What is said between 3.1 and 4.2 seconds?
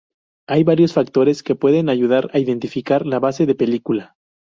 base de película.